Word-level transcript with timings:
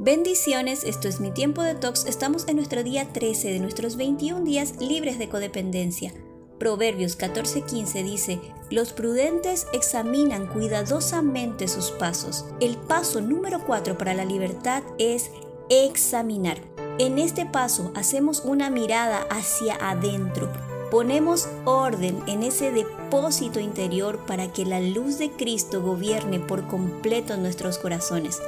Bendiciones, 0.00 0.84
esto 0.84 1.08
es 1.08 1.18
mi 1.18 1.32
tiempo 1.32 1.60
de 1.60 1.74
tox. 1.74 2.06
Estamos 2.06 2.46
en 2.46 2.54
nuestro 2.54 2.84
día 2.84 3.12
13 3.12 3.50
de 3.50 3.58
nuestros 3.58 3.96
21 3.96 4.44
días 4.44 4.76
libres 4.78 5.18
de 5.18 5.28
codependencia. 5.28 6.14
Proverbios 6.60 7.18
14:15 7.18 8.04
dice, 8.04 8.40
los 8.70 8.92
prudentes 8.92 9.66
examinan 9.72 10.46
cuidadosamente 10.46 11.66
sus 11.66 11.90
pasos. 11.90 12.44
El 12.60 12.76
paso 12.76 13.20
número 13.20 13.66
4 13.66 13.98
para 13.98 14.14
la 14.14 14.24
libertad 14.24 14.84
es 14.98 15.32
examinar. 15.68 16.58
En 17.00 17.18
este 17.18 17.44
paso 17.44 17.90
hacemos 17.96 18.42
una 18.44 18.70
mirada 18.70 19.26
hacia 19.30 19.74
adentro. 19.80 20.48
Ponemos 20.92 21.48
orden 21.64 22.22
en 22.28 22.44
ese 22.44 22.70
depósito 22.70 23.58
interior 23.58 24.24
para 24.26 24.52
que 24.52 24.64
la 24.64 24.80
luz 24.80 25.18
de 25.18 25.32
Cristo 25.32 25.82
gobierne 25.82 26.38
por 26.38 26.68
completo 26.68 27.36
nuestros 27.36 27.78
corazones 27.78 28.38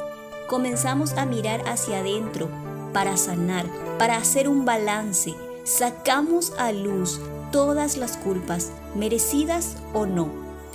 comenzamos 0.51 1.13
a 1.13 1.27
mirar 1.27 1.63
hacia 1.69 2.01
adentro 2.01 2.49
para 2.93 3.17
sanar, 3.17 3.67
para 4.01 4.17
hacer 4.17 4.49
un 4.49 4.65
balance. 4.65 5.33
Sacamos 5.63 6.53
a 6.59 6.73
luz 6.73 7.21
todas 7.53 7.97
las 7.97 8.17
culpas, 8.17 8.73
merecidas 8.97 9.77
o 9.95 10.07
no. 10.07 10.29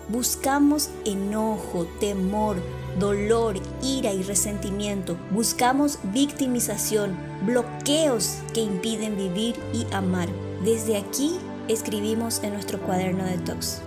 Buscamos 0.08 0.92
enojo, 1.04 1.88
temor, 2.00 2.56
dolor, 2.98 3.60
ira 3.82 4.14
y 4.14 4.24
resentimiento. 4.24 5.18
Buscamos 5.32 6.00
victimización, 6.14 7.18
bloqueos 7.46 8.38
que 8.54 8.62
impiden 8.62 9.18
vivir 9.18 9.60
y 9.74 9.86
amar. 9.94 10.30
Desde 10.64 10.96
aquí 10.96 11.38
escribimos 11.68 12.42
en 12.44 12.54
nuestro 12.54 12.80
cuaderno 12.80 13.26
de 13.26 13.40
tox. 13.40 13.82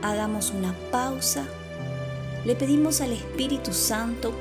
Hagamos 0.00 0.52
una 0.52 0.74
pausa. 0.90 1.44
Le 2.46 2.54
pedimos 2.54 3.02
al 3.02 3.12
Espíritu 3.12 3.74
Santo 3.74 4.32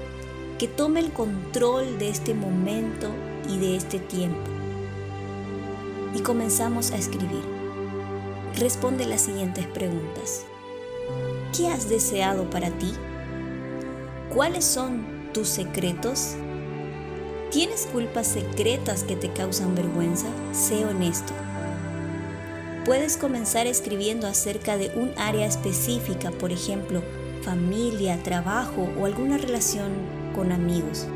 que 0.63 0.69
tome 0.69 1.01
el 1.01 1.11
control 1.11 1.99
de 1.99 2.07
este 2.07 2.33
momento 2.33 3.09
y 3.49 3.57
de 3.57 3.75
este 3.75 3.99
tiempo. 3.99 4.49
Y 6.15 6.21
comenzamos 6.21 6.91
a 6.91 6.95
escribir. 6.95 7.43
Responde 8.55 9.05
las 9.05 9.23
siguientes 9.23 9.67
preguntas. 9.67 10.45
¿Qué 11.53 11.67
has 11.67 11.89
deseado 11.89 12.49
para 12.49 12.69
ti? 12.69 12.93
¿Cuáles 14.33 14.63
son 14.63 15.33
tus 15.33 15.49
secretos? 15.49 16.35
¿Tienes 17.51 17.85
culpas 17.87 18.27
secretas 18.27 19.03
que 19.03 19.17
te 19.17 19.33
causan 19.33 19.75
vergüenza? 19.75 20.27
Sé 20.53 20.85
honesto. 20.85 21.33
Puedes 22.85 23.17
comenzar 23.17 23.67
escribiendo 23.67 24.27
acerca 24.27 24.77
de 24.77 24.93
un 24.95 25.11
área 25.17 25.45
específica, 25.45 26.31
por 26.31 26.53
ejemplo, 26.53 27.01
familia, 27.41 28.23
trabajo 28.23 28.87
o 28.97 29.05
alguna 29.05 29.37
relación 29.37 30.22
con 30.33 30.51
amigos. 30.51 31.07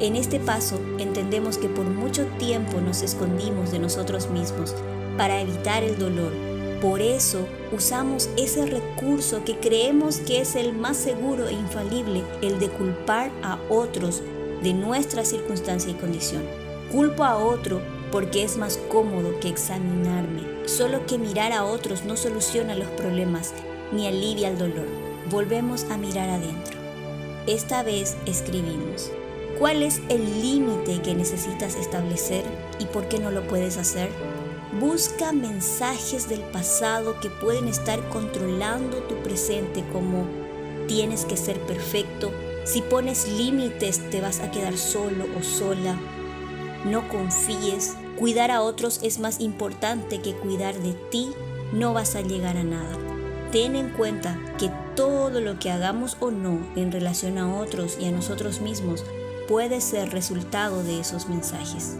En 0.00 0.16
este 0.16 0.40
paso 0.40 0.80
entendemos 0.98 1.58
que 1.58 1.68
por 1.68 1.84
mucho 1.84 2.24
tiempo 2.38 2.80
nos 2.80 3.02
escondimos 3.02 3.70
de 3.70 3.78
nosotros 3.78 4.30
mismos 4.30 4.74
para 5.18 5.40
evitar 5.40 5.82
el 5.82 5.98
dolor. 5.98 6.32
Por 6.80 7.02
eso 7.02 7.46
usamos 7.70 8.30
ese 8.38 8.64
recurso 8.64 9.44
que 9.44 9.58
creemos 9.58 10.16
que 10.20 10.40
es 10.40 10.56
el 10.56 10.72
más 10.72 10.96
seguro 10.96 11.48
e 11.48 11.52
infalible, 11.52 12.22
el 12.40 12.58
de 12.58 12.70
culpar 12.70 13.30
a 13.42 13.58
otros 13.68 14.22
de 14.62 14.72
nuestra 14.72 15.24
circunstancia 15.26 15.90
y 15.90 15.94
condición. 15.94 16.42
Culpo 16.90 17.24
a 17.24 17.36
otro 17.36 17.82
porque 18.10 18.42
es 18.42 18.56
más 18.56 18.78
cómodo 18.90 19.38
que 19.40 19.48
examinarme. 19.48 20.66
Solo 20.66 21.04
que 21.04 21.18
mirar 21.18 21.52
a 21.52 21.64
otros 21.64 22.04
no 22.04 22.16
soluciona 22.16 22.74
los 22.74 22.88
problemas 22.88 23.52
ni 23.92 24.06
alivia 24.06 24.48
el 24.48 24.56
dolor. 24.56 24.86
Volvemos 25.30 25.84
a 25.90 25.98
mirar 25.98 26.30
adentro. 26.30 26.79
Esta 27.46 27.82
vez 27.82 28.16
escribimos, 28.26 29.10
¿cuál 29.58 29.82
es 29.82 30.02
el 30.10 30.42
límite 30.42 31.00
que 31.00 31.14
necesitas 31.14 31.74
establecer 31.74 32.44
y 32.78 32.84
por 32.84 33.08
qué 33.08 33.18
no 33.18 33.30
lo 33.30 33.46
puedes 33.48 33.78
hacer? 33.78 34.10
Busca 34.78 35.32
mensajes 35.32 36.28
del 36.28 36.42
pasado 36.42 37.18
que 37.20 37.30
pueden 37.30 37.66
estar 37.66 38.06
controlando 38.10 38.98
tu 39.04 39.16
presente 39.22 39.82
como 39.90 40.26
tienes 40.86 41.24
que 41.24 41.36
ser 41.36 41.58
perfecto, 41.60 42.30
si 42.64 42.82
pones 42.82 43.26
límites 43.26 44.10
te 44.10 44.20
vas 44.20 44.40
a 44.40 44.50
quedar 44.50 44.76
solo 44.76 45.24
o 45.38 45.42
sola, 45.42 45.98
no 46.84 47.08
confíes, 47.08 47.96
cuidar 48.18 48.50
a 48.50 48.60
otros 48.62 49.00
es 49.02 49.18
más 49.18 49.40
importante 49.40 50.20
que 50.20 50.34
cuidar 50.34 50.78
de 50.78 50.92
ti, 51.10 51.30
no 51.72 51.94
vas 51.94 52.16
a 52.16 52.20
llegar 52.20 52.56
a 52.56 52.64
nada. 52.64 52.98
Ten 53.50 53.76
en 53.76 53.90
cuenta 53.90 54.38
que 54.58 54.70
todo 55.00 55.40
lo 55.40 55.58
que 55.58 55.70
hagamos 55.70 56.18
o 56.20 56.30
no 56.30 56.58
en 56.76 56.92
relación 56.92 57.38
a 57.38 57.58
otros 57.58 57.96
y 57.98 58.04
a 58.04 58.10
nosotros 58.10 58.60
mismos 58.60 59.02
puede 59.48 59.80
ser 59.80 60.10
resultado 60.10 60.82
de 60.82 61.00
esos 61.00 61.26
mensajes. 61.26 61.96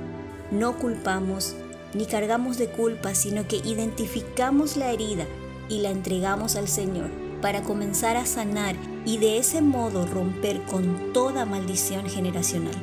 No 0.50 0.76
culpamos 0.76 1.54
ni 1.94 2.04
cargamos 2.04 2.58
de 2.58 2.68
culpa, 2.68 3.14
sino 3.14 3.48
que 3.48 3.56
identificamos 3.56 4.76
la 4.76 4.90
herida 4.92 5.24
y 5.70 5.80
la 5.80 5.88
entregamos 5.88 6.56
al 6.56 6.68
Señor 6.68 7.10
para 7.40 7.62
comenzar 7.62 8.18
a 8.18 8.26
sanar 8.26 8.76
y 9.06 9.16
de 9.16 9.38
ese 9.38 9.62
modo 9.62 10.04
romper 10.04 10.60
con 10.64 11.14
toda 11.14 11.46
maldición 11.46 12.06
generacional. 12.06 12.76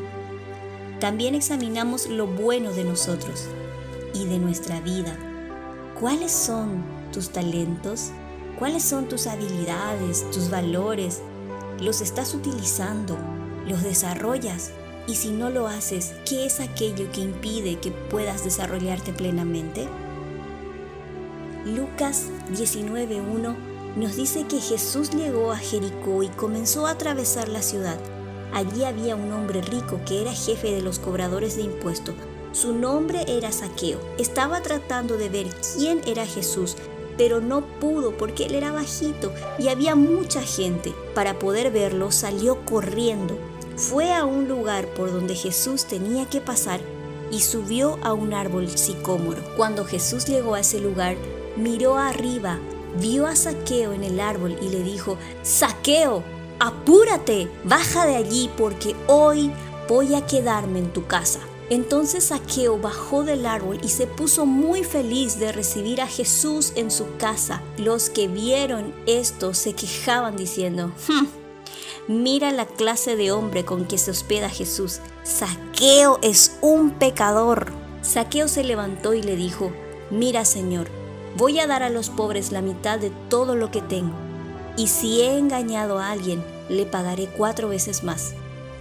También 1.00 1.36
examinamos 1.36 2.08
lo 2.08 2.26
bueno 2.26 2.74
de 2.74 2.86
nosotros 2.86 3.46
y 4.16 4.26
de 4.26 4.40
nuestra 4.40 4.82
vida. 4.82 5.16
¿Cuáles 6.00 6.32
son 6.32 6.84
tus 7.14 7.30
talentos? 7.30 8.10
¿Cuáles 8.58 8.84
son 8.84 9.08
tus 9.08 9.28
habilidades, 9.28 10.32
tus 10.32 10.50
valores? 10.50 11.22
¿Los 11.80 12.02
estás 12.02 12.34
utilizando? 12.34 13.16
¿Los 13.68 13.84
desarrollas? 13.84 14.72
Y 15.08 15.14
si 15.14 15.30
no 15.30 15.52
lo 15.52 15.68
haces, 15.68 16.16
¿qué 16.28 16.48
es 16.48 16.60
aquello 16.60 17.12
que 17.12 17.22
impide 17.22 17.80
que 17.80 17.92
puedas 17.92 18.44
desarrollarte 18.44 19.14
plenamente? 19.14 19.88
Lucas 21.66 22.30
19.1 22.52 23.56
nos 23.96 24.16
dice 24.16 24.48
que 24.48 24.60
Jesús 24.60 25.12
llegó 25.12 25.52
a 25.52 25.58
Jericó 25.58 26.24
y 26.24 26.30
comenzó 26.30 26.88
a 26.88 26.92
atravesar 26.92 27.50
la 27.50 27.62
ciudad. 27.62 28.00
Allí 28.54 28.86
había 28.86 29.16
un 29.16 29.32
hombre 29.34 29.62
rico 29.62 30.00
que 30.04 30.24
era 30.24 30.34
jefe 30.34 30.72
de 30.72 30.82
los 30.82 30.98
cobradores 30.98 31.58
de 31.58 31.62
impuestos. 31.62 32.16
Su 32.54 32.74
nombre 32.74 33.24
era 33.28 33.52
Saqueo. 33.52 34.00
Estaba 34.18 34.62
tratando 34.62 35.16
de 35.16 35.30
ver 35.30 35.48
quién 35.76 36.02
era 36.08 36.26
Jesús 36.26 36.76
pero 37.18 37.42
no 37.42 37.62
pudo 37.80 38.16
porque 38.18 38.46
él 38.46 38.56
era 38.56 38.72
bajito 38.72 39.34
y 39.58 39.70
había 39.70 39.96
mucha 39.96 40.42
gente. 40.42 40.94
Para 41.16 41.40
poder 41.40 41.72
verlo 41.72 42.12
salió 42.12 42.64
corriendo. 42.66 43.38
Fue 43.76 44.14
a 44.14 44.26
un 44.26 44.48
lugar 44.48 44.88
por 44.94 45.12
donde 45.12 45.36
Jesús 45.36 45.86
tenía 45.86 46.30
que 46.30 46.42
pasar 46.42 46.80
y 47.32 47.42
subió 47.42 48.00
a 48.04 48.14
un 48.14 48.34
árbol 48.34 48.70
sicómoro. 48.70 49.42
Cuando 49.56 49.86
Jesús 49.86 50.26
llegó 50.26 50.56
a 50.56 50.62
ese 50.62 50.80
lugar, 50.80 51.16
miró 51.56 51.98
arriba, 51.98 52.60
vio 53.00 53.28
a 53.28 53.36
Saqueo 53.36 53.94
en 53.94 54.04
el 54.04 54.20
árbol 54.20 54.56
y 54.62 54.70
le 54.70 54.82
dijo, 54.84 55.18
Saqueo, 55.44 56.24
apúrate, 56.60 57.50
baja 57.64 58.06
de 58.06 58.16
allí 58.16 58.50
porque 58.58 58.96
hoy 59.08 59.52
voy 59.88 60.16
a 60.16 60.26
quedarme 60.26 60.80
en 60.80 60.92
tu 60.92 61.06
casa. 61.06 61.40
Entonces 61.70 62.26
Saqueo 62.26 62.78
bajó 62.78 63.24
del 63.24 63.46
árbol 63.46 63.80
y 63.84 63.90
se 63.90 64.08
puso 64.08 64.46
muy 64.46 64.84
feliz 64.84 65.38
de 65.38 65.52
recibir 65.52 66.02
a 66.02 66.08
Jesús 66.08 66.72
en 66.76 66.92
su 66.92 67.18
casa. 67.18 67.62
Los 67.78 68.10
que 68.10 68.30
vieron 68.30 68.94
esto 69.06 69.54
se 69.54 69.74
quejaban 69.74 70.38
diciendo, 70.38 70.94
hmm, 71.08 71.26
mira 72.08 72.52
la 72.52 72.66
clase 72.66 73.18
de 73.18 73.32
hombre 73.32 73.66
con 73.66 73.86
que 73.86 73.98
se 73.98 74.12
hospeda 74.12 74.50
Jesús. 74.50 75.02
Saqueo 75.24 76.20
es 76.22 76.58
un 76.62 76.92
pecador. 76.92 77.74
Saqueo 78.02 78.48
se 78.48 78.64
levantó 78.64 79.14
y 79.14 79.22
le 79.22 79.36
dijo, 79.36 79.74
mira 80.10 80.46
Señor, 80.46 80.88
voy 81.36 81.60
a 81.60 81.68
dar 81.68 81.84
a 81.84 81.90
los 81.90 82.10
pobres 82.10 82.54
la 82.54 82.62
mitad 82.62 82.98
de 82.98 83.12
todo 83.30 83.56
lo 83.56 83.72
que 83.72 83.82
tengo. 83.82 84.16
Y 84.78 84.88
si 84.88 85.20
he 85.20 85.38
engañado 85.38 86.00
a 86.00 86.12
alguien, 86.12 86.42
le 86.70 86.86
pagaré 86.86 87.28
cuatro 87.28 87.68
veces 87.68 88.06
más. 88.06 88.36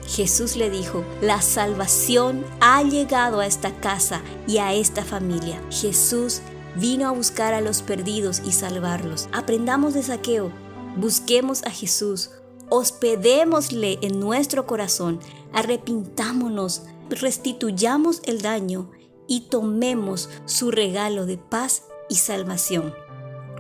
Jesús 0.06 0.56
le 0.56 0.70
dijo, 0.70 1.04
la 1.20 1.42
salvación 1.42 2.44
ha 2.60 2.82
llegado 2.82 3.40
a 3.40 3.46
esta 3.46 3.74
casa 3.80 4.22
y 4.46 4.58
a 4.58 4.72
esta 4.72 5.04
familia. 5.04 5.60
Jesús 5.70 6.40
vino 6.76 7.08
a 7.08 7.10
buscar 7.10 7.54
a 7.54 7.60
los 7.60 7.82
perdidos 7.82 8.42
y 8.44 8.52
salvarlos. 8.52 9.28
Aprendamos 9.32 9.94
de 9.94 10.02
saqueo, 10.02 10.52
busquemos 10.96 11.64
a 11.64 11.70
Jesús, 11.70 12.30
hospedémosle 12.68 13.98
en 14.02 14.20
nuestro 14.20 14.66
corazón, 14.66 15.18
arrepintámonos, 15.52 16.82
restituyamos 17.10 18.20
el 18.24 18.42
daño 18.42 18.90
y 19.26 19.42
tomemos 19.48 20.28
su 20.44 20.70
regalo 20.70 21.26
de 21.26 21.38
paz 21.38 21.84
y 22.08 22.16
salvación. 22.16 22.94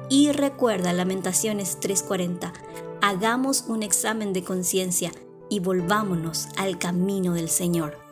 Y 0.08 0.30
recuerda 0.30 0.92
Lamentaciones 0.92 1.78
3:40, 1.80 2.52
hagamos 3.00 3.64
un 3.66 3.82
examen 3.82 4.32
de 4.32 4.44
conciencia 4.44 5.12
y 5.48 5.60
volvámonos 5.60 6.48
al 6.56 6.78
camino 6.78 7.34
del 7.34 7.48
Señor. 7.48 8.05